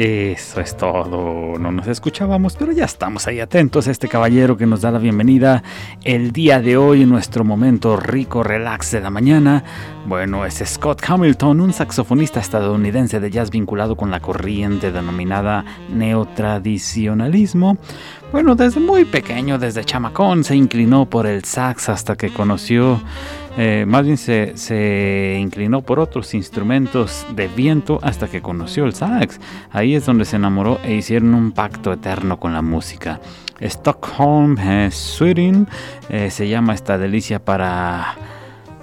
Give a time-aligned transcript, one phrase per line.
[0.00, 1.58] Eso es todo.
[1.58, 5.00] No nos escuchábamos, pero ya estamos ahí atentos a este caballero que nos da la
[5.00, 5.64] bienvenida
[6.04, 9.64] el día de hoy en nuestro momento rico relax de la mañana.
[10.06, 17.76] Bueno, es Scott Hamilton, un saxofonista estadounidense de jazz vinculado con la corriente denominada neotradicionalismo.
[18.30, 23.00] Bueno, desde muy pequeño, desde chamacón, se inclinó por el sax hasta que conoció
[23.60, 29.40] eh, más bien se, inclinó por otros instrumentos de viento hasta que conoció el sax.
[29.72, 33.20] Ahí es donde se enamoró e hicieron un pacto eterno con la música.
[33.60, 35.66] Stockholm eh, Sweden
[36.08, 38.14] eh, se llama esta delicia para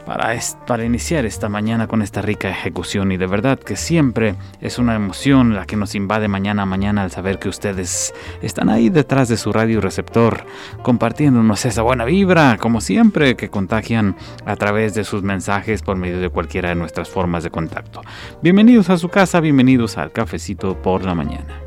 [0.05, 4.77] para, para iniciar esta mañana con esta rica ejecución y de verdad que siempre es
[4.77, 8.89] una emoción la que nos invade mañana a mañana al saber que ustedes están ahí
[8.89, 10.45] detrás de su radio receptor
[10.83, 16.19] compartiéndonos esa buena vibra como siempre que contagian a través de sus mensajes por medio
[16.19, 18.01] de cualquiera de nuestras formas de contacto.
[18.41, 21.64] Bienvenidos a su casa, bienvenidos al cafecito por la mañana.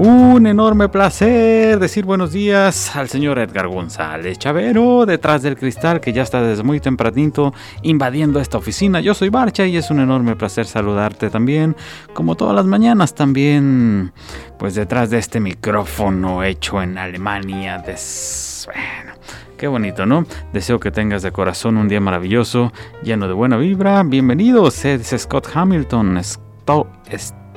[0.00, 6.12] Un enorme placer decir buenos días al señor Edgar González Chavero, detrás del cristal que
[6.12, 9.00] ya está desde muy tempranito invadiendo esta oficina.
[9.00, 11.74] Yo soy Barcha y es un enorme placer saludarte también,
[12.14, 14.12] como todas las mañanas también,
[14.56, 17.82] pues detrás de este micrófono hecho en Alemania.
[17.84, 19.14] Bueno,
[19.56, 20.26] Qué bonito, ¿no?
[20.52, 22.72] Deseo que tengas de corazón un día maravilloso,
[23.02, 24.04] lleno de buena vibra.
[24.04, 26.20] Bienvenidos, es Scott Hamilton.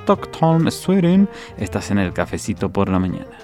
[0.01, 1.29] Stockholm, Sweden.
[1.57, 3.37] Estás en el cafecito por la mañana.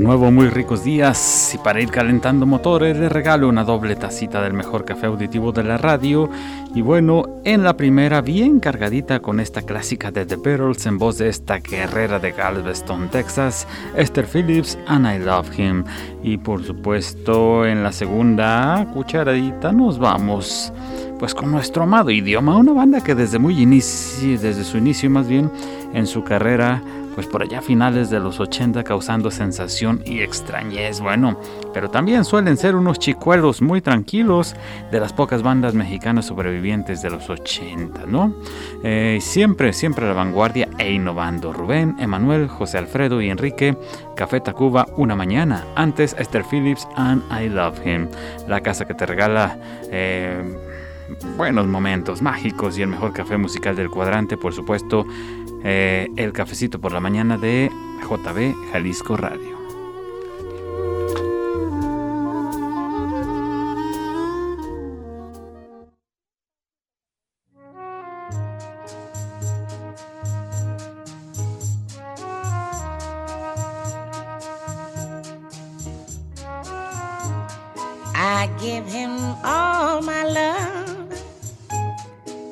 [0.00, 1.52] Nuevo, muy ricos días.
[1.54, 5.62] Y para ir calentando motores les regalo una doble tacita del mejor café auditivo de
[5.62, 6.30] la radio.
[6.74, 11.18] Y bueno, en la primera bien cargadita con esta clásica de The Beatles en voz
[11.18, 15.84] de esta guerrera de Galveston, Texas, Esther Phillips and I Love Him.
[16.22, 20.72] Y por supuesto en la segunda cucharadita nos vamos
[21.18, 25.28] pues con nuestro amado idioma, una banda que desde muy inicio, desde su inicio más
[25.28, 25.50] bien
[25.92, 26.82] en su carrera
[27.20, 31.38] pues por allá finales de los 80 causando sensación y extrañez, bueno,
[31.74, 34.56] pero también suelen ser unos chicuelos muy tranquilos
[34.90, 38.32] de las pocas bandas mexicanas sobrevivientes de los 80, ¿no?
[38.82, 41.52] Eh, siempre, siempre a la vanguardia e innovando.
[41.52, 43.76] Rubén, Emanuel, José Alfredo y Enrique,
[44.16, 48.08] Café Tacuba, Una Mañana, antes Esther Phillips and I Love Him,
[48.48, 49.58] la casa que te regala...
[49.90, 50.42] Eh,
[51.36, 55.06] buenos momentos mágicos y el mejor café musical del cuadrante, por supuesto,
[55.64, 57.70] eh, el cafecito por la mañana de
[58.02, 59.60] JB Jalisco Radio.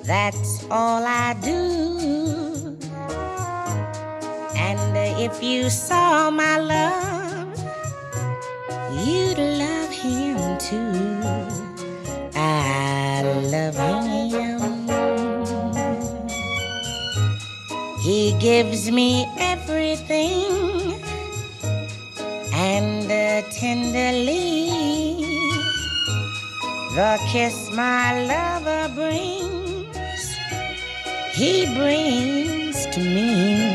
[0.09, 2.08] That's all I do.
[5.21, 7.57] If you saw my love,
[9.05, 10.93] you'd love him too.
[12.35, 13.23] I
[13.53, 14.09] love him.
[18.01, 21.03] He gives me everything
[22.55, 24.71] and uh, tenderly
[26.95, 30.37] the kiss my lover brings,
[31.33, 33.68] he brings to me.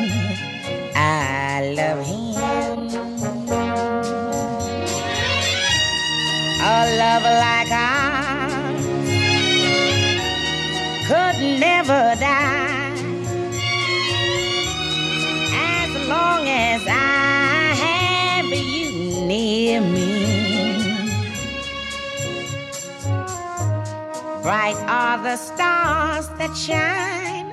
[24.63, 27.51] Bright are the stars that shine,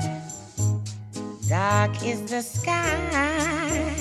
[1.49, 3.97] dark is the sky.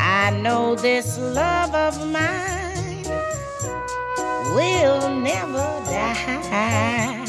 [0.00, 3.04] I know this love of mine
[4.56, 7.24] will never die.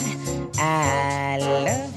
[0.57, 1.96] I love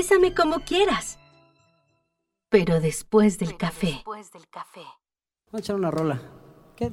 [0.00, 1.18] Bésame como quieras.
[2.48, 4.00] Pero después del café.
[4.06, 4.24] Vamos
[5.52, 6.22] a echar una rola.
[6.74, 6.90] ¿Qué?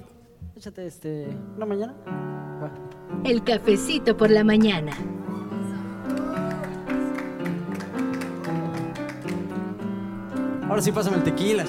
[0.58, 1.30] Échate este.
[1.56, 1.96] ¿Una mañana?
[2.62, 2.70] Va.
[3.24, 4.92] El cafecito por la mañana.
[10.68, 11.64] Ahora sí pásame el tequila.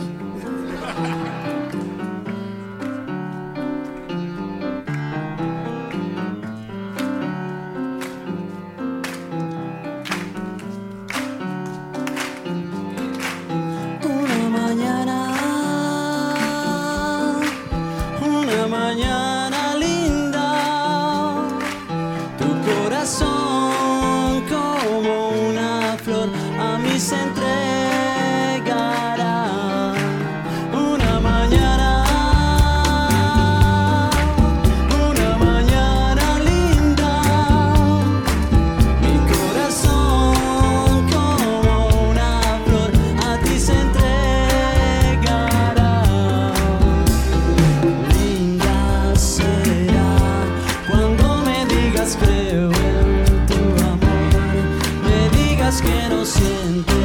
[55.83, 56.98] que no siento.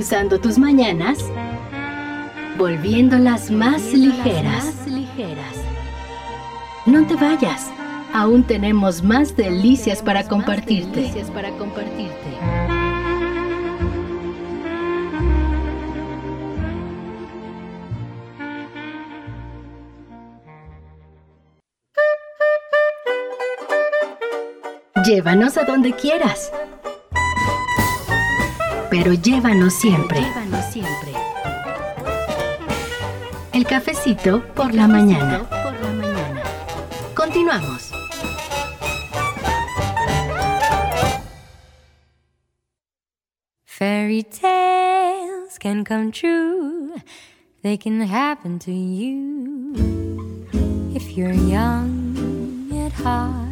[0.00, 1.18] Endulzando tus mañanas,
[2.56, 4.74] volviéndolas más ligeras.
[6.86, 7.70] No te vayas,
[8.14, 11.12] aún tenemos más delicias para compartirte.
[11.34, 12.14] para compartirte.
[25.04, 26.50] Llévanos a donde quieras.
[29.02, 30.20] Pero llévanos siempre.
[30.20, 31.12] Llévanos siempre.
[33.54, 35.48] El cafecito por la mañana.
[35.48, 36.42] Por la mañana.
[37.14, 37.92] Continuamos.
[43.64, 46.92] Fairy tales can come true.
[47.62, 49.72] They can happen to you
[50.94, 53.50] if you're young at heart.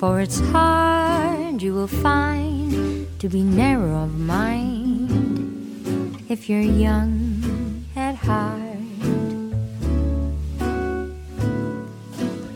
[0.00, 5.10] For it's hard, you will find, to be narrow of mind
[6.28, 8.60] if you're young at heart.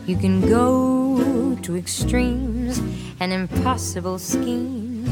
[0.07, 2.79] You can go to extremes
[3.19, 5.11] and impossible schemes.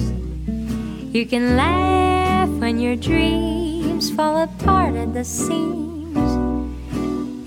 [1.13, 6.17] You can laugh when your dreams fall apart at the seams.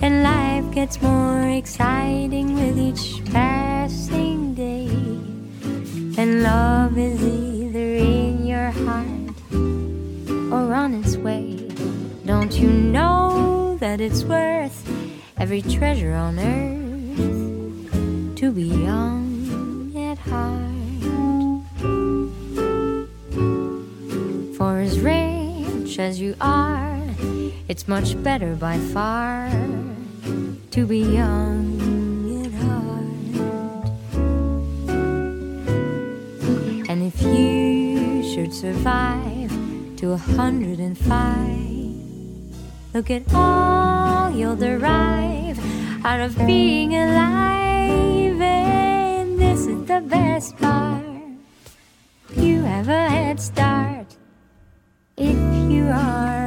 [0.03, 3.56] And life gets more exciting with each passing
[6.19, 9.37] and love is either in your heart
[10.51, 11.69] or on its way.
[12.25, 14.89] Don't you know that it's worth
[15.37, 17.91] every treasure on earth
[18.37, 20.63] to be young at heart?
[24.57, 27.03] For as rich as you are,
[27.69, 29.51] it's much better by far
[30.71, 31.76] to be young
[37.19, 39.51] if you should survive
[39.97, 41.65] to a hundred and five,
[42.95, 45.59] look at all you'll derive
[46.05, 48.41] out of being alive.
[48.41, 51.05] And this is the best part.
[52.37, 54.17] You have a head start
[55.17, 56.46] if you are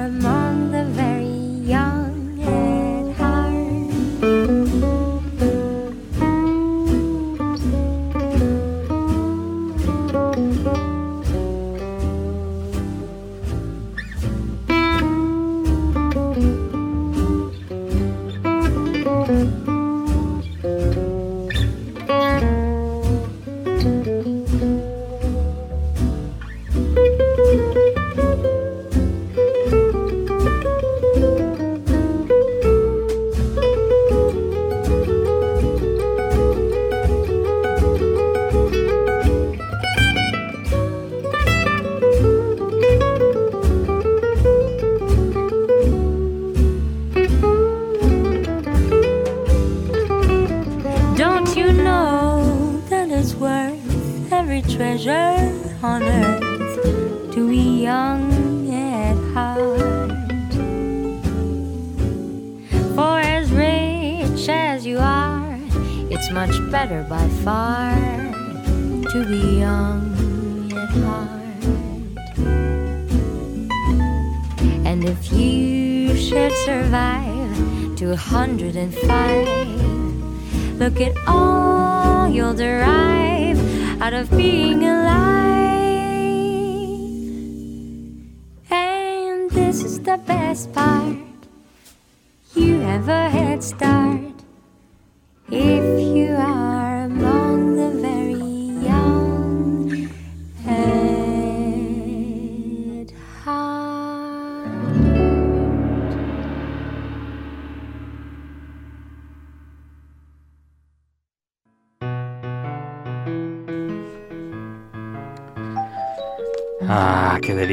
[78.15, 80.80] 205.
[80.80, 85.48] Look at all you'll derive out of being alive.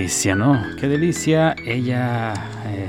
[0.07, 0.62] Delicia, ¿no?
[0.79, 1.57] Qué delicia.
[1.66, 2.33] Ella
[2.64, 2.88] eh,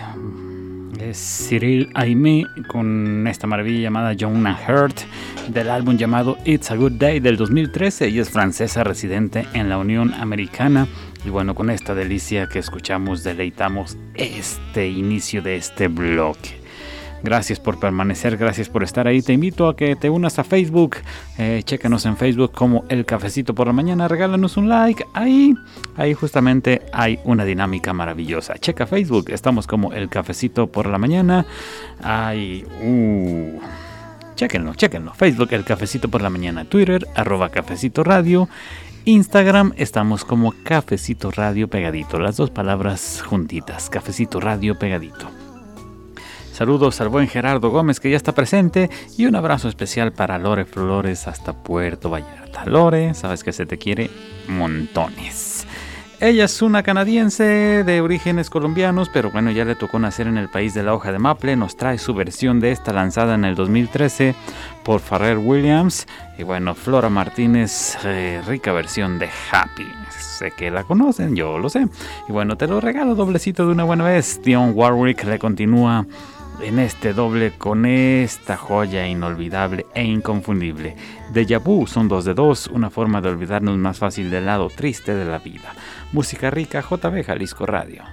[1.09, 4.99] es Cyril Aimé con esta maravilla llamada Jonah Hurt
[5.47, 8.05] del álbum llamado It's a Good Day del 2013.
[8.05, 10.87] Ella es francesa residente en la Unión Americana.
[11.25, 16.56] Y bueno, con esta delicia que escuchamos, deleitamos este inicio de este bloque.
[17.23, 19.21] Gracias por permanecer, gracias por estar ahí.
[19.21, 20.97] Te invito a que te unas a Facebook.
[21.37, 24.07] Eh, chécanos en Facebook como El Cafecito por la Mañana.
[24.07, 25.05] Regálanos un like.
[25.13, 25.55] Ahí,
[25.95, 28.57] ahí justamente hay una dinámica maravillosa.
[28.59, 29.31] Checa Facebook.
[29.31, 31.45] Estamos como El Cafecito por la Mañana.
[32.03, 33.59] Ahí, uh.
[34.35, 35.13] Chéquenlo, chéquenlo.
[35.15, 36.65] Facebook, El Cafecito por la Mañana.
[36.65, 38.47] Twitter, arroba Cafecito Radio.
[39.05, 45.46] Instagram estamos como Cafecito Radio Pegadito, las dos palabras juntitas, Cafecito Radio Pegadito.
[46.57, 50.65] Saludos al buen Gerardo Gómez que ya está presente y un abrazo especial para Lore
[50.65, 52.65] Flores hasta Puerto Vallarta.
[52.65, 54.09] Lore, sabes que se te quiere
[54.47, 55.67] montones.
[56.19, 57.43] Ella es una canadiense
[57.83, 61.11] de orígenes colombianos, pero bueno, ya le tocó nacer en el país de la hoja
[61.11, 61.55] de maple.
[61.55, 64.33] Nos trae su versión de esta lanzada en el 2013
[64.83, 66.07] por Farrell Williams.
[66.39, 69.85] Y bueno, Flora Martínez, eh, rica versión de Happy.
[70.09, 71.87] Sé que la conocen, yo lo sé.
[72.27, 74.41] Y bueno, te lo regalo doblecito de una buena vez.
[74.43, 76.07] Dion Warwick le continúa
[76.61, 80.95] en este doble con esta joya inolvidable e inconfundible.
[81.31, 85.13] Deja vu son dos de dos, una forma de olvidarnos más fácil del lado triste
[85.13, 85.73] de la vida.
[86.11, 88.03] Música rica, JB Jalisco Radio.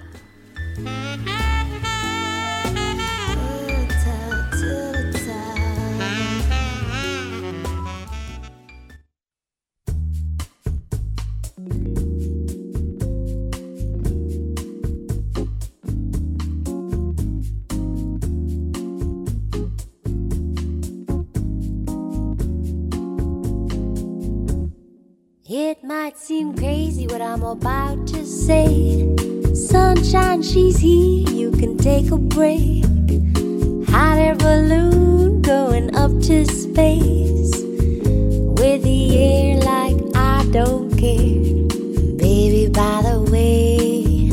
[26.15, 29.13] Might seem crazy what I'm about to say.
[29.53, 32.85] Sunshine, she's here, you can take a break.
[33.89, 37.51] Hot air balloon going up to space.
[38.59, 41.67] With the air like I don't care.
[42.17, 44.29] Baby, by the way.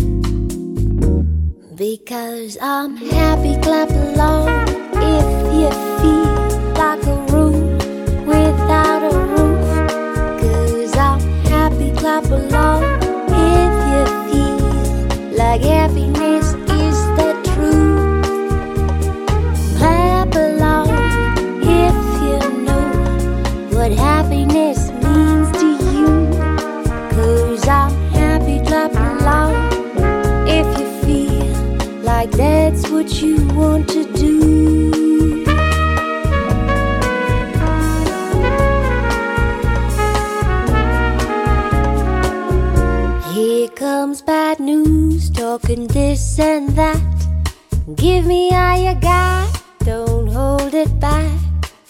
[1.75, 4.72] Because I'm happy, clap along
[46.37, 47.01] this and that.
[47.97, 51.31] Give me all you got, don't hold it back.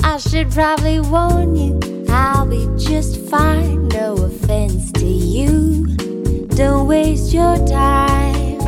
[0.02, 3.88] I should probably warn you, I'll be just fine.
[3.88, 5.86] No offense to you,
[6.56, 8.58] don't waste your time.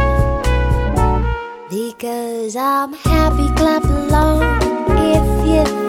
[1.71, 4.43] Because I'm happy, clap along
[4.99, 5.84] if you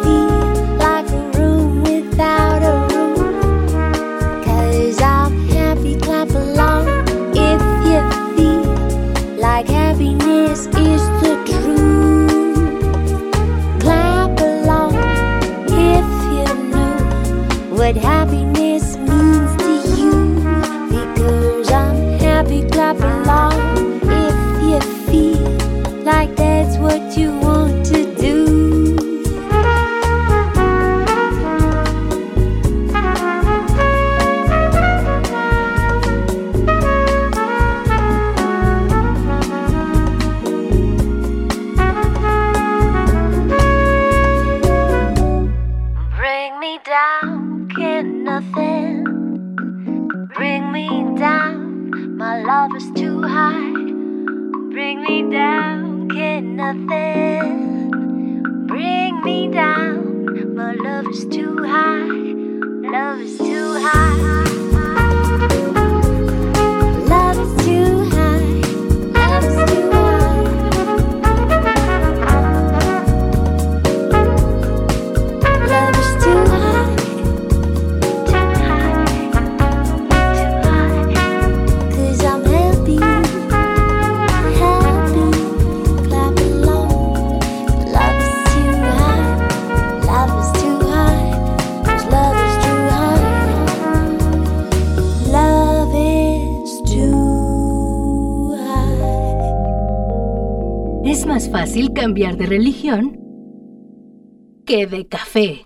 [104.83, 105.63] de café.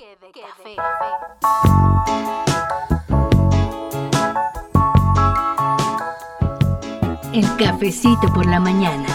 [7.34, 9.09] El cafecito por la mañana.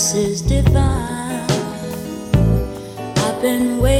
[0.00, 1.44] This is divine.
[3.18, 3.99] I've been waiting.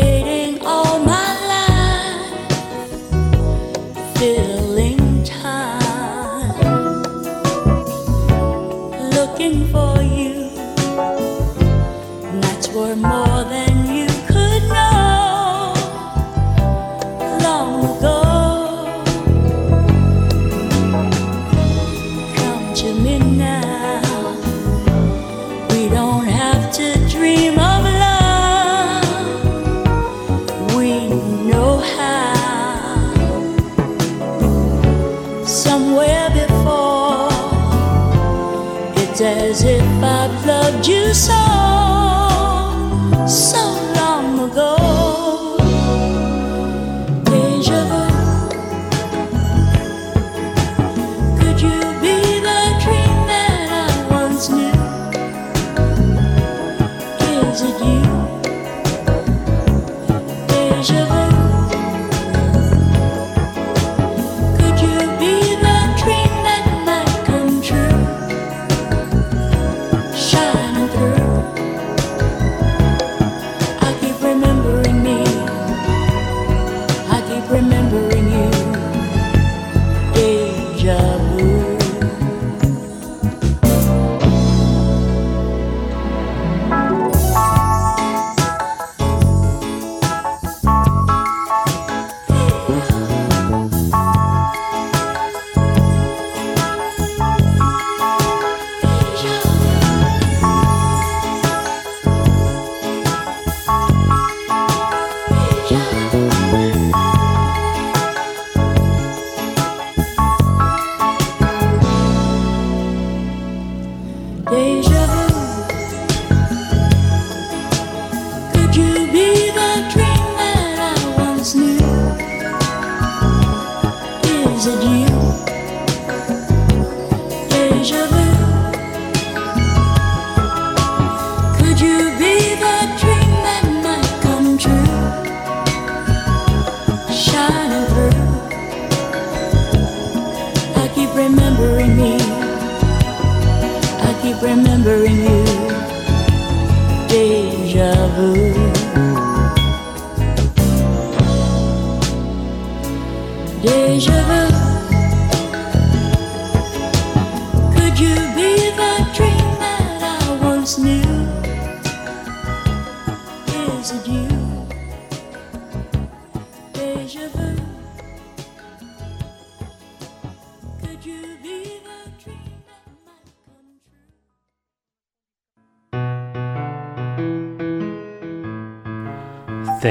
[40.88, 41.49] you so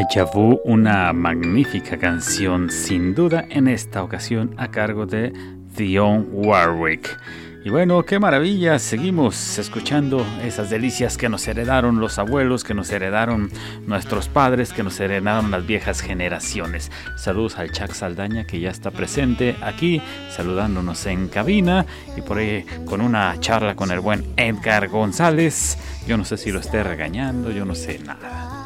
[0.09, 5.31] Deja Vu, una magnífica canción sin duda en esta ocasión a cargo de
[5.77, 7.15] Dion Warwick.
[7.63, 12.89] Y bueno, qué maravilla, seguimos escuchando esas delicias que nos heredaron los abuelos, que nos
[12.89, 13.51] heredaron
[13.85, 16.91] nuestros padres, que nos heredaron las viejas generaciones.
[17.15, 21.85] Saludos al Chuck Saldaña que ya está presente aquí, saludándonos en cabina
[22.17, 25.77] y por ahí con una charla con el buen Edgar González.
[26.07, 28.58] Yo no sé si lo esté regañando, yo no sé nada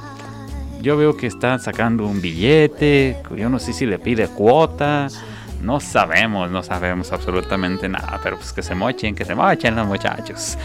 [0.83, 5.07] yo veo que está sacando un billete, yo no sé si le pide cuota,
[5.61, 9.87] no sabemos, no sabemos absolutamente nada, pero pues que se mochen, que se mochen los
[9.87, 10.57] muchachos.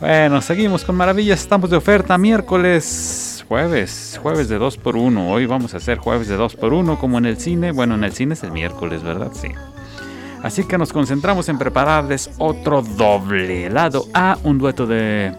[0.00, 5.76] Bueno, seguimos con maravillas, estamos de oferta miércoles, jueves, jueves de 2x1, hoy vamos a
[5.76, 9.04] hacer jueves de 2x1 como en el cine, bueno, en el cine es el miércoles,
[9.04, 9.30] ¿verdad?
[9.32, 9.50] Sí.
[10.42, 15.32] Así que nos concentramos en prepararles otro doble, lado A, un dueto de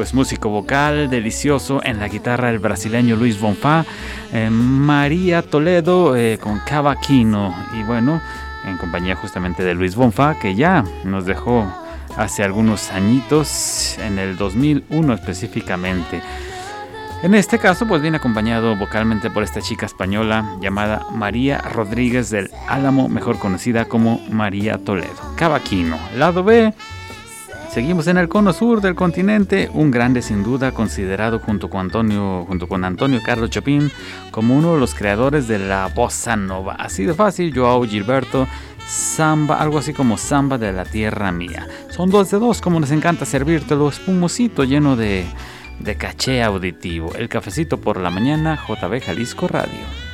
[0.00, 3.84] pues músico vocal delicioso en la guitarra el brasileño Luis Bonfá,
[4.32, 8.18] eh, María Toledo eh, con Cavaquino y bueno,
[8.64, 11.70] en compañía justamente de Luis Bonfá que ya nos dejó
[12.16, 16.22] hace algunos añitos, en el 2001 específicamente.
[17.22, 22.50] En este caso, pues viene acompañado vocalmente por esta chica española llamada María Rodríguez del
[22.68, 25.34] Álamo, mejor conocida como María Toledo.
[25.36, 25.98] Cavaquino.
[26.16, 26.72] Lado B.
[27.72, 32.44] Seguimos en el cono sur del continente, un grande sin duda considerado junto con Antonio,
[32.48, 33.92] junto con Antonio Carlos Chopin
[34.32, 36.74] como uno de los creadores de la bossa nova.
[36.74, 38.48] Así de fácil, Joao Gilberto,
[38.88, 41.68] samba, algo así como samba de la tierra mía.
[41.90, 45.24] Son dos de dos, como nos encanta servírtelo, espumosito lleno de
[45.80, 47.12] de caché auditivo.
[47.14, 50.09] El cafecito por la mañana, JB Jalisco Radio.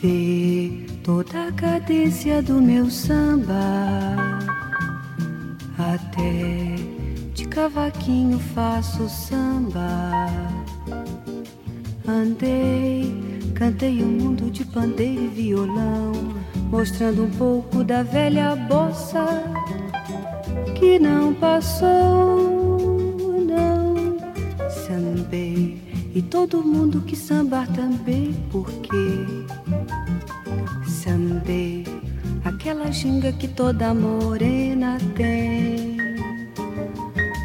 [0.00, 3.54] Vê toda a cadência do meu samba
[5.78, 6.68] até
[7.58, 10.28] cavaquinho faço samba.
[12.06, 13.12] Andei,
[13.52, 16.12] cantei um mundo de pandeiro e violão,
[16.70, 19.42] mostrando um pouco da velha bossa
[20.76, 22.47] que não passou,
[26.28, 29.46] todo mundo que sambar também, porque
[30.86, 31.84] sambei
[32.44, 35.96] aquela ginga que toda morena tem.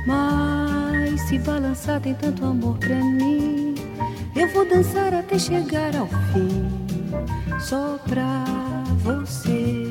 [0.05, 3.75] Mas se balançar tem tanto amor pra mim,
[4.35, 6.67] eu vou dançar até chegar ao fim,
[7.59, 8.43] só pra
[9.03, 9.82] você.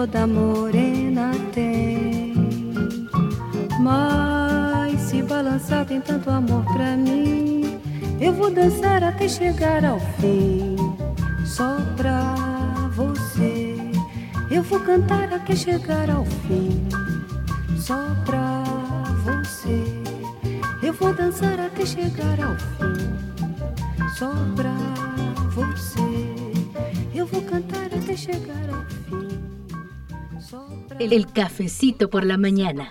[0.00, 2.32] Toda morena tem.
[3.78, 7.78] Mas se balançar tem tanto amor pra mim,
[8.18, 10.74] eu vou dançar até chegar ao fim,
[11.44, 12.34] só pra
[12.96, 13.76] você.
[14.50, 16.88] Eu vou cantar até chegar ao fim,
[17.76, 18.64] só pra
[19.22, 19.84] você.
[20.82, 24.74] Eu vou dançar até chegar ao fim, só pra
[25.50, 26.34] você.
[27.14, 28.99] Eu vou cantar até chegar ao fim.
[31.00, 32.90] El cafecito por la mañana.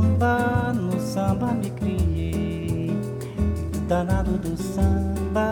[0.21, 2.91] no samba me criei.
[3.87, 5.51] Danado do samba,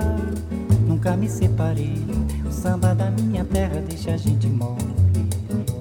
[0.87, 2.05] nunca me separei.
[2.47, 4.77] O samba da minha terra deixa a gente mole.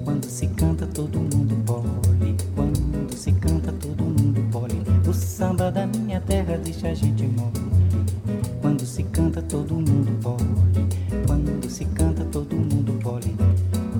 [0.03, 2.35] Quando se canta, todo mundo bole.
[2.55, 4.81] Quando se canta, todo mundo bole.
[5.07, 7.69] O samba da minha terra deixa a gente mole.
[8.59, 10.89] Quando se canta, todo mundo bole.
[11.27, 13.35] Quando se canta, todo mundo bole.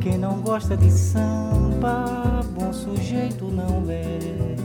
[0.01, 4.58] Quem não gosta de samba, bom sujeito não é.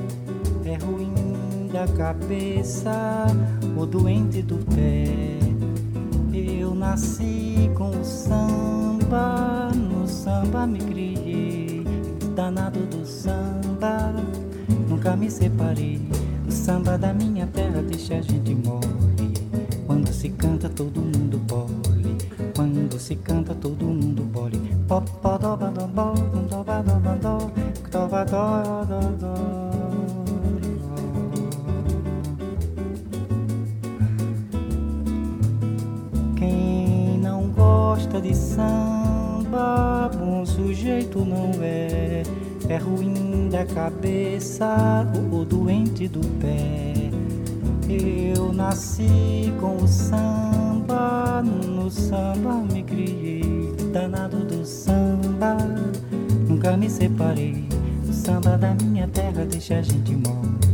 [1.86, 3.26] Cabeça
[3.76, 5.44] ou doente do pé.
[6.94, 11.82] nasci com o samba, no samba me criei.
[12.36, 14.14] Danado do samba,
[14.88, 16.00] nunca me separei.
[16.46, 19.34] O samba da minha terra deixa a gente mole.
[19.86, 22.16] Quando se canta, todo mundo bole.
[22.54, 24.58] Quando se canta, todo mundo bole.
[24.86, 25.42] Pop, pop,
[38.24, 42.22] de samba, bom sujeito não é.
[42.70, 46.94] É ruim da cabeça ou doente do pé.
[47.86, 53.74] Eu nasci com o samba, no samba me criei.
[53.92, 55.58] Danado do samba,
[56.48, 57.68] nunca me separei.
[58.08, 60.73] O samba da minha terra deixa a gente mole.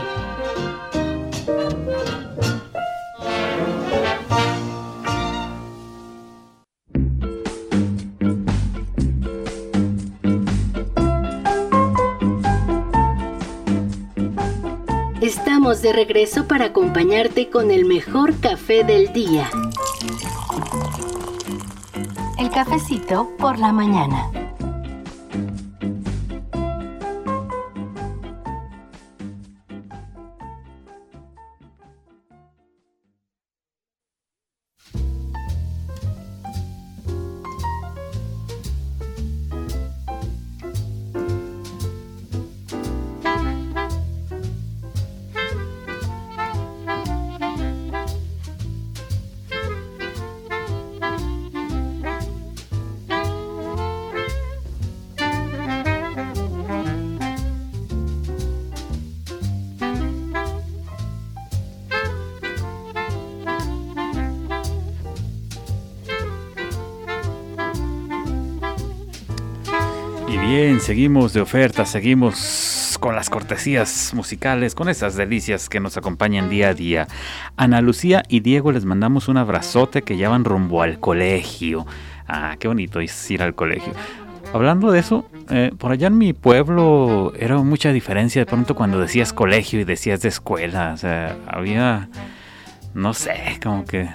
[15.81, 19.49] De regreso para acompañarte con el mejor café del día.
[22.37, 24.40] El cafecito por la mañana.
[71.01, 76.69] Seguimos de oferta, seguimos con las cortesías musicales, con esas delicias que nos acompañan día
[76.69, 77.07] a día.
[77.57, 81.87] Ana Lucía y Diego les mandamos un abrazote que ya van rumbo al colegio.
[82.27, 83.93] Ah, qué bonito es ir al colegio.
[84.53, 88.99] Hablando de eso, eh, por allá en mi pueblo era mucha diferencia de pronto cuando
[88.99, 90.91] decías colegio y decías de escuela.
[90.93, 92.09] O sea, había,
[92.93, 94.07] no sé, como que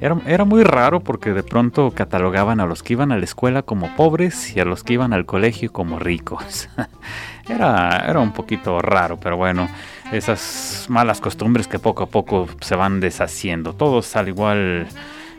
[0.00, 3.62] era, era, muy raro porque de pronto catalogaban a los que iban a la escuela
[3.62, 6.68] como pobres y a los que iban al colegio como ricos.
[7.48, 9.68] era, era un poquito raro, pero bueno,
[10.12, 13.74] esas malas costumbres que poco a poco se van deshaciendo.
[13.74, 14.86] Todos al igual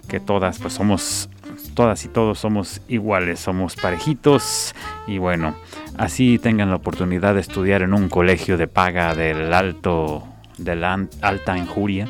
[0.08, 1.30] que todas, pues somos,
[1.74, 4.76] todas y todos somos iguales, somos parejitos
[5.08, 5.56] y bueno,
[5.98, 10.31] así tengan la oportunidad de estudiar en un colegio de paga del alto
[10.64, 12.08] de la alta injuria,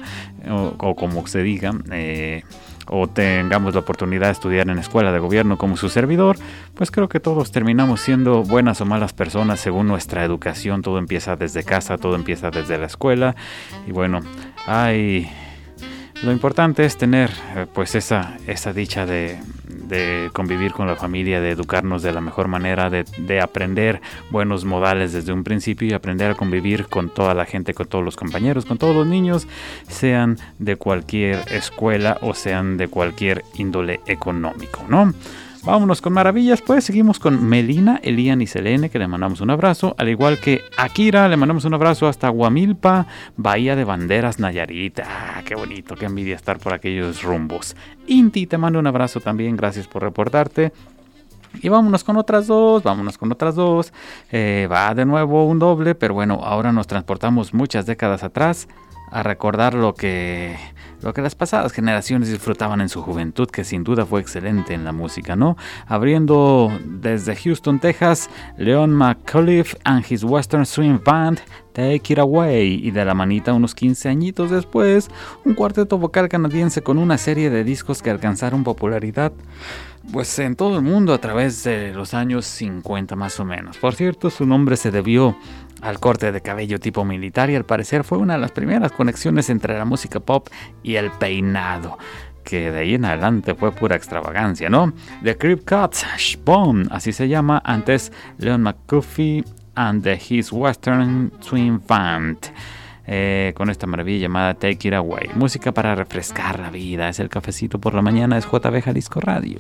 [0.50, 2.44] o, o como se diga, eh,
[2.88, 6.38] o tengamos la oportunidad de estudiar en escuela de gobierno como su servidor,
[6.76, 10.82] pues creo que todos terminamos siendo buenas o malas personas según nuestra educación.
[10.82, 13.36] Todo empieza desde casa, todo empieza desde la escuela.
[13.88, 14.20] Y bueno,
[14.68, 15.30] hay...
[16.24, 21.42] Lo importante es tener eh, pues esa, esa dicha de, de, convivir con la familia,
[21.42, 25.94] de educarnos de la mejor manera, de, de, aprender buenos modales desde un principio y
[25.94, 29.48] aprender a convivir con toda la gente, con todos los compañeros, con todos los niños,
[29.88, 35.14] sean de cualquier escuela o sean de cualquier índole económico, ¿no?
[35.64, 39.94] Vámonos con maravillas, pues seguimos con Melina, Elian y Selene, que le mandamos un abrazo,
[40.00, 43.06] al igual que Akira, le mandamos un abrazo hasta Guamilpa,
[43.38, 45.02] Bahía de Banderas, Nayarit.
[45.02, 47.76] Ah, qué bonito, qué envidia estar por aquellos rumbos.
[48.08, 50.74] Inti, te mando un abrazo también, gracias por reportarte.
[51.62, 53.94] Y vámonos con otras dos, vámonos con otras dos.
[54.32, 58.68] Eh, va de nuevo un doble, pero bueno, ahora nos transportamos muchas décadas atrás
[59.12, 60.56] a recordar lo que
[61.02, 64.84] lo que las pasadas generaciones disfrutaban en su juventud, que sin duda fue excelente en
[64.84, 65.58] la música, ¿no?
[65.88, 71.40] Abriendo desde Houston, Texas, Leon McCullough and his Western Swing Band,
[71.74, 75.10] Take It Away, y de la manita unos 15 añitos después,
[75.46, 79.32] un cuarteto vocal canadiense con una serie de discos que alcanzaron popularidad
[80.12, 83.78] pues en todo el mundo a través de los años 50 más o menos.
[83.78, 85.38] Por cierto, su nombre se debió
[85.82, 89.50] al corte de cabello tipo militar y al parecer fue una de las primeras conexiones
[89.50, 90.48] entre la música pop
[90.84, 91.98] y el peinado.
[92.44, 94.94] Que de ahí en adelante fue pura extravagancia, ¿no?
[95.24, 99.46] The Crip Cuts, Shbom, así se llama, antes Leon McCuffey
[99.76, 102.38] and the His Western Swing Band.
[103.08, 105.30] Eh, con esta maravilla llamada Take It Away.
[105.36, 107.10] Música para refrescar la vida.
[107.10, 109.60] Es el cafecito por la mañana, es JB Jalisco Radio.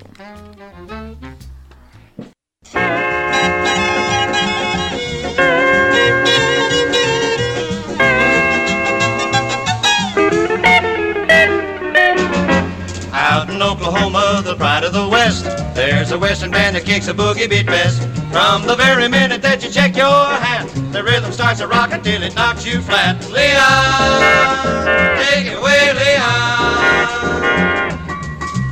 [13.61, 15.45] Oklahoma, the pride of the West,
[15.75, 18.01] there's a Western band that kicks a boogie beat best.
[18.31, 22.23] From the very minute that you check your hat, the rhythm starts to rock until
[22.23, 23.21] it knocks you flat.
[23.29, 24.87] Leon,
[25.21, 27.11] take it away, Leon.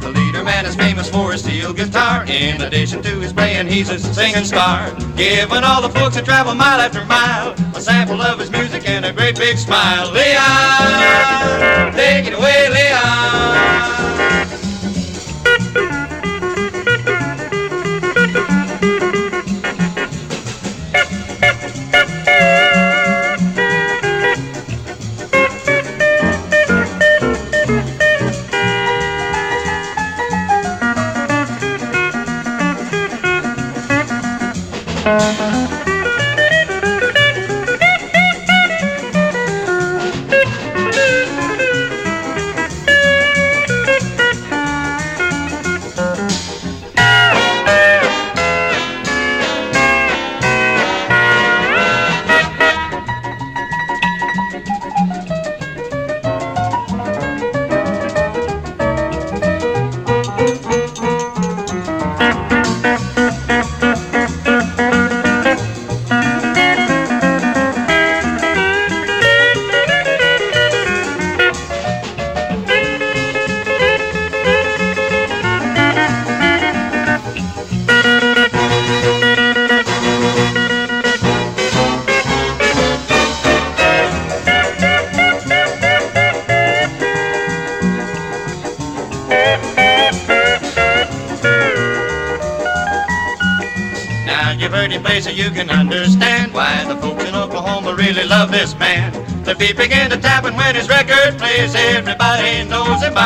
[0.02, 2.26] The leader man is famous for his steel guitar.
[2.26, 4.90] In addition to his playing, he's a singing star.
[5.16, 9.06] Giving all the folks that travel mile after mile a sample of his music and
[9.06, 10.12] a great big smile.
[10.12, 13.89] Leon, take it away, Leon.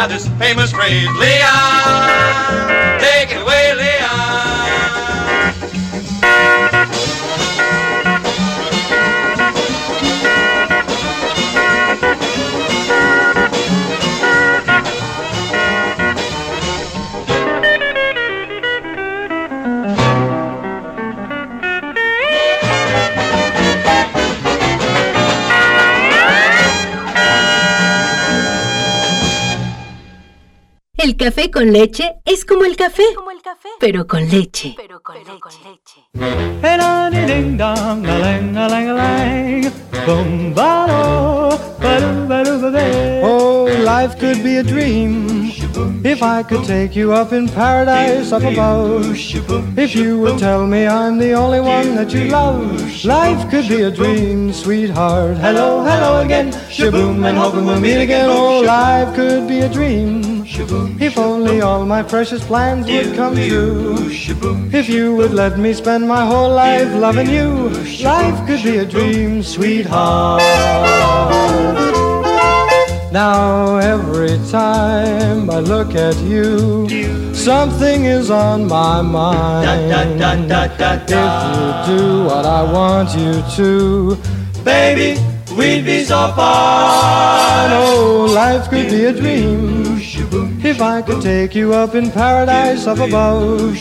[0.08, 1.08] This famous phrase.
[1.20, 1.73] Leon,
[31.14, 33.04] El café con leche es como el café,
[33.80, 34.74] pero con leche.
[34.76, 35.30] Pero con leche.
[43.24, 45.63] Oh, life could.
[46.04, 49.06] If I could take you up in paradise up above.
[49.78, 53.82] If you would tell me I'm the only one that you love, life could be
[53.82, 55.38] a dream, sweetheart.
[55.38, 58.30] Hello, hello again, shaboom, and hoping we'll meet again.
[58.30, 60.44] Oh, life could be a dream.
[61.00, 63.96] If only all my precious plans would come true.
[64.72, 67.70] If you would let me spend my whole life loving you,
[68.04, 70.42] life could be a dream, sweetheart.
[73.14, 76.90] Now every time I look at you,
[77.36, 79.70] something is on my mind.
[79.70, 84.18] If you do what I want you to,
[84.64, 85.22] baby,
[85.56, 87.70] we'd be so far.
[87.70, 89.84] Oh, life could be a dream.
[90.66, 93.78] If I could take you up in paradise up above,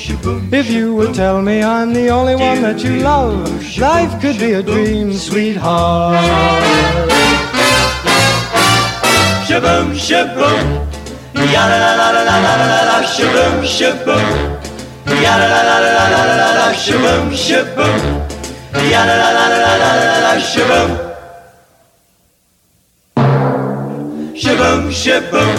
[0.52, 4.52] if you would tell me I'm the only one that you love, life could be
[4.52, 7.21] a dream, sweetheart.
[9.62, 10.66] Shaboom, shaboom,
[11.52, 14.26] ya la la la la la la la la, shaboom, shaboom,
[15.22, 18.00] ya la la la la la la la la, shaboom, shaboom,
[18.90, 20.90] ya la la la la la la la la, shaboom.
[24.34, 25.54] Shaboom, shaboom.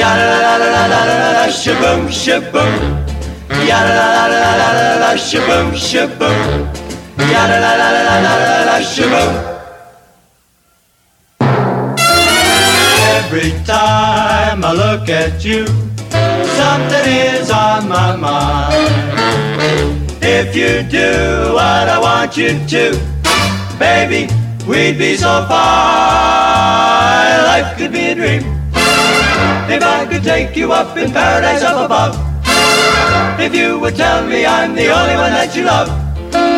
[0.00, 2.74] Yada la la la la la la la shaboom shaboom.
[3.68, 6.66] Yada la la la la la la shaboom shaboom.
[7.30, 9.53] Yada la la la la la la la shaboom.
[13.36, 18.86] Every time I look at you, something is on my mind.
[20.22, 22.96] If you do what I want you to,
[23.76, 24.32] baby,
[24.68, 27.42] we'd be so far.
[27.50, 28.44] Life could be a dream.
[29.66, 32.14] If I could take you up in paradise up above.
[33.40, 36.13] If you would tell me I'm the only one that you love.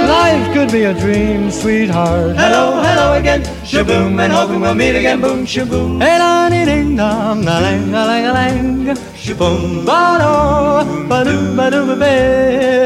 [0.06, 2.36] Life could be a dream, sweetheart.
[2.36, 3.42] Hello, hello again.
[3.66, 5.20] Shaboom, and hoping we'll meet again.
[5.20, 6.00] Boom, shaboom.
[6.00, 8.96] Hey, da dee ding dong, da lang, da lang, da lang.
[9.16, 12.14] Shaboom, ba do, ba do, ba do, ba ba.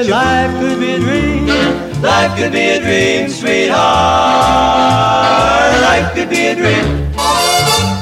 [0.08, 1.46] Life could be a dream.
[2.00, 3.80] Life could be a dream, sweetheart.
[5.88, 6.86] Life could be a dream.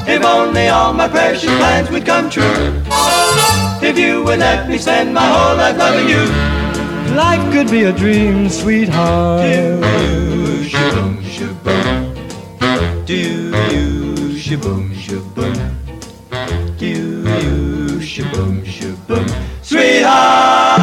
[0.07, 2.73] If only all my precious plans would come true.
[3.81, 6.68] If you would let me spend my whole life loving you.
[7.15, 9.41] Life could be a dream, sweetheart.
[9.41, 9.79] Do you
[10.69, 12.15] shaboom shaboom?
[13.05, 13.51] Do you
[14.37, 15.55] shaboom shaboom?
[16.77, 17.23] Do you
[17.99, 19.27] shaboom shaboom?
[19.63, 20.79] Sweetheart.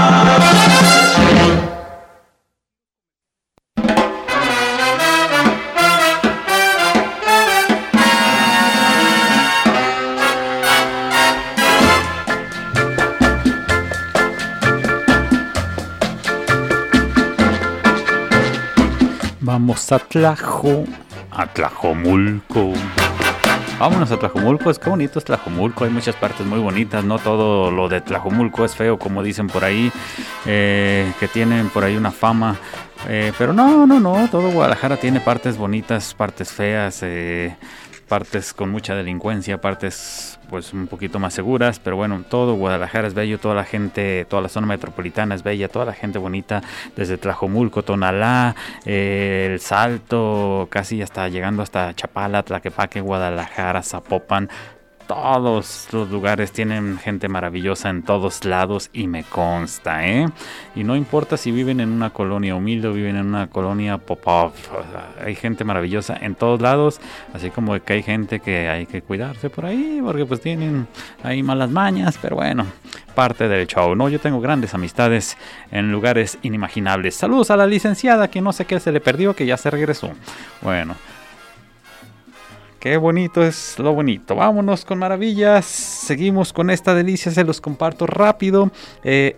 [19.47, 20.85] Vamos a Tlajo,
[21.31, 22.73] a Tlajomulco.
[23.79, 27.71] Vámonos a Tlajomulco, es que bonito es Tlajomulco, hay muchas partes muy bonitas, no todo
[27.71, 29.93] lo de Tlajomulco es feo como dicen por ahí,
[30.47, 32.57] eh, que tienen por ahí una fama,
[33.07, 37.57] eh, pero no, no, no, todo Guadalajara tiene partes bonitas, partes feas, eh,
[38.09, 43.15] partes con mucha delincuencia, partes pues un poquito más seguras, pero bueno, todo Guadalajara es
[43.15, 46.63] bello, toda la gente, toda la zona metropolitana es bella, toda la gente bonita,
[46.95, 48.55] desde Tlajomulco, Tonalá,
[48.85, 54.49] eh, El Salto, casi hasta llegando hasta Chapala, Tlaquepaque, Guadalajara, Zapopan,
[55.07, 60.29] todos los lugares tienen gente maravillosa en todos lados y me consta, ¿eh?
[60.75, 64.53] Y no importa si viven en una colonia humilde o viven en una colonia pop-up,
[65.25, 67.01] hay gente maravillosa en todos lados,
[67.33, 70.87] así como que hay gente que hay que cuidarse por ahí porque pues tienen
[71.23, 72.67] ahí malas mañas, pero bueno,
[73.15, 74.09] parte del show, ¿no?
[74.09, 75.37] Yo tengo grandes amistades
[75.71, 77.15] en lugares inimaginables.
[77.15, 80.11] Saludos a la licenciada que no sé qué se le perdió, que ya se regresó.
[80.63, 80.95] Bueno.
[82.87, 84.37] Qué bonito es lo bonito.
[84.37, 85.64] Vámonos con maravillas.
[85.64, 87.32] Seguimos con esta delicia.
[87.32, 88.70] Se los comparto rápido.
[89.03, 89.37] Eh,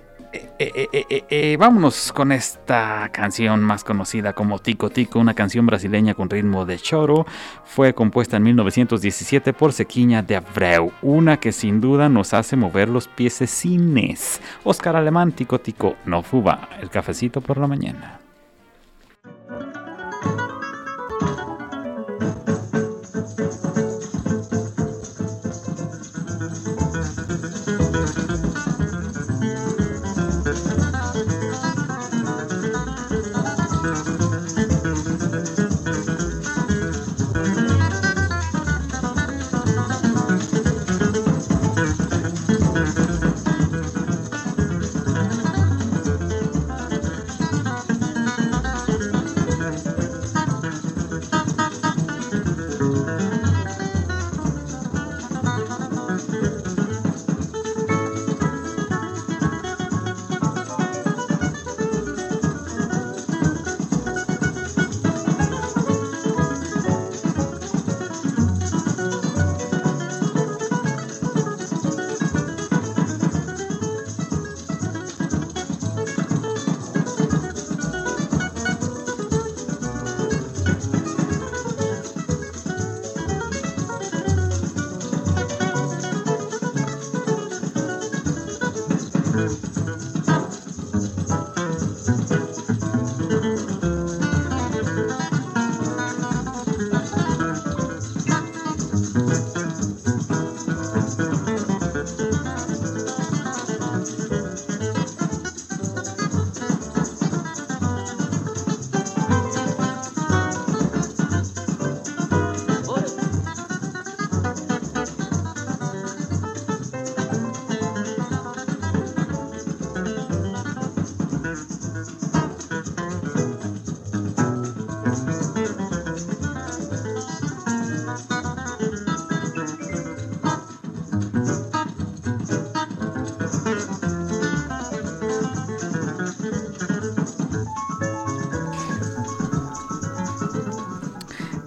[0.59, 6.29] eh, eh, vámonos con esta canción más conocida como Tico Tico, una canción brasileña con
[6.29, 7.25] ritmo de choro.
[7.65, 12.91] Fue compuesta en 1917 por Sequiña de Abreu, una que sin duda nos hace mover
[12.91, 14.43] los piececines.
[14.63, 18.18] Oscar Alemán, Tico Tico, no fuba, el cafecito por la mañana.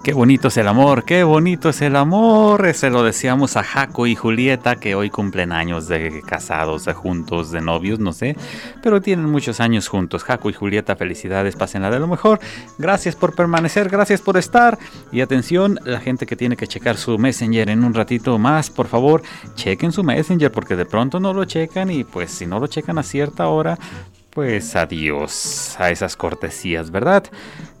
[0.02, 2.74] Qué bonito es el amor, qué bonito es el amor.
[2.74, 7.52] Se lo decíamos a Jaco y Julieta que hoy cumplen años de casados, de juntos,
[7.52, 8.36] de novios, no sé.
[8.82, 10.24] Pero tienen muchos años juntos.
[10.24, 12.40] Jaco y Julieta, felicidades, pásenla de lo mejor.
[12.78, 14.76] Gracias por permanecer, gracias por estar.
[15.12, 18.88] Y atención, la gente que tiene que checar su Messenger en un ratito más, por
[18.88, 19.22] favor,
[19.54, 22.98] chequen su Messenger porque de pronto no lo checan y pues si no lo checan
[22.98, 23.78] a cierta hora,
[24.34, 27.24] pues adiós a esas cortesías, ¿verdad?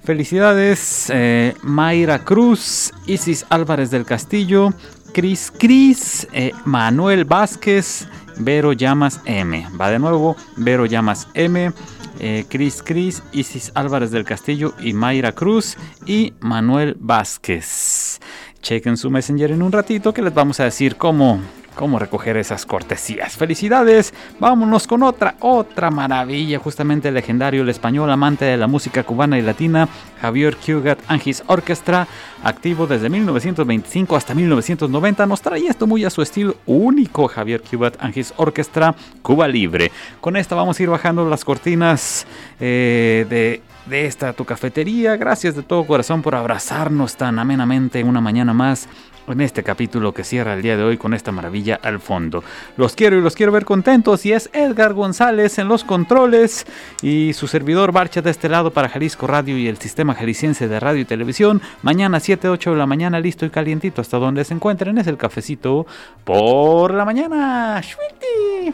[0.04, 4.70] Felicidades, eh, Mayra Cruz, Isis Álvarez del Castillo,
[5.14, 8.06] Cris Cris, eh, Manuel Vázquez,
[8.38, 9.66] Vero Llamas M.
[9.80, 11.72] Va de nuevo, Vero Llamas M.
[12.18, 15.76] Eh, Cris Cris, Isis Álvarez del Castillo y Mayra Cruz
[16.06, 18.20] y Manuel Vázquez.
[18.60, 21.40] Chequen su Messenger en un ratito que les vamos a decir cómo
[21.74, 23.36] cómo recoger esas cortesías.
[23.36, 29.02] Felicidades, vámonos con otra, otra maravilla, justamente el legendario, el español amante de la música
[29.04, 29.88] cubana y latina,
[30.20, 32.06] Javier Cugat and His Orchestra,
[32.42, 37.96] activo desde 1925 hasta 1990, nos trae esto muy a su estilo único, Javier Cugat
[38.00, 39.90] and His Orchestra, Cuba Libre.
[40.20, 42.26] Con esta vamos a ir bajando las cortinas
[42.60, 45.16] eh, de de esta tu cafetería.
[45.16, 48.88] Gracias de todo corazón por abrazarnos tan amenamente una mañana más
[49.26, 52.42] en este capítulo que cierra el día de hoy con esta maravilla al fondo.
[52.76, 56.66] Los quiero y los quiero ver contentos y es Edgar González en los controles
[57.02, 60.80] y su servidor Barcha de este lado para Jalisco Radio y el sistema jalisciense de
[60.80, 61.60] radio y televisión.
[61.82, 65.16] Mañana 7, 8 de la mañana listo y calientito hasta donde se encuentren es el
[65.16, 65.86] cafecito
[66.24, 67.80] por la mañana.
[67.82, 68.72] ¡Schwiti!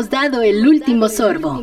[0.00, 1.62] Hemos dado el último sorbo.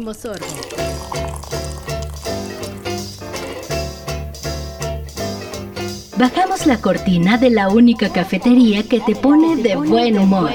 [6.17, 10.51] Bajamos la cortina de la única cafetería que te pone de buen humor.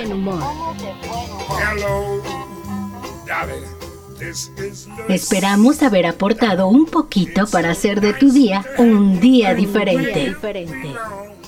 [5.09, 10.37] Esperamos haber aportado un poquito para hacer de tu día un día diferente.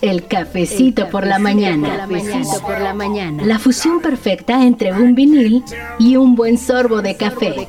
[0.05, 2.07] El cafecito por la mañana.
[2.61, 3.43] por la mañana.
[3.43, 5.65] La fusión perfecta entre un vinil
[5.99, 7.67] y un buen sorbo de café.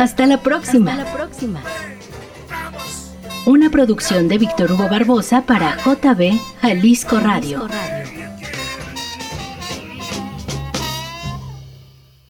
[0.00, 0.98] Hasta la próxima.
[3.46, 7.68] Una producción de Víctor Hugo Barbosa para JB Jalisco Radio.